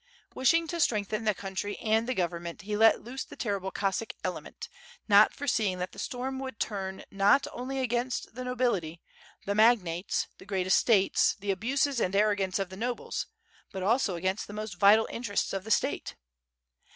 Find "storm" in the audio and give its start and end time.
5.99-6.39